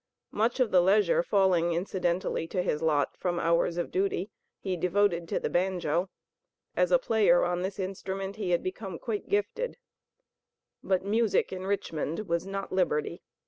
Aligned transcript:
Much 0.31 0.59
of 0.59 0.71
the 0.71 0.81
leisure 0.81 1.21
falling 1.21 1.73
incidentally 1.73 2.47
to 2.47 2.63
his 2.63 2.81
lot 2.81 3.15
from 3.15 3.39
hours 3.39 3.77
of 3.77 3.91
duty, 3.91 4.31
he 4.59 4.75
devoted 4.75 5.27
to 5.29 5.39
the 5.39 5.47
banjo. 5.47 6.09
As 6.75 6.91
a 6.91 6.97
player 6.97 7.43
on 7.45 7.61
this 7.61 7.77
instrument 7.77 8.37
he 8.37 8.49
had 8.49 8.63
become 8.63 8.97
quite 8.97 9.29
gifted, 9.29 9.77
but 10.83 11.05
music 11.05 11.53
in 11.53 11.67
Richmond 11.67 12.21
was 12.27 12.47
not 12.47 12.71
liberty. 12.71 13.21